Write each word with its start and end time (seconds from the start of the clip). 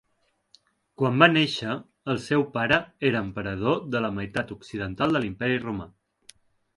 Quan 1.01 1.19
va 1.23 1.25
néixer 1.33 1.75
el 2.13 2.17
seu 2.23 2.45
pare 2.55 2.79
era 3.09 3.21
emperador 3.25 3.77
de 3.97 4.01
la 4.07 4.11
meitat 4.15 4.55
occidental 4.57 5.15
de 5.17 5.23
l'Imperi 5.27 5.61
Romà. 5.67 5.87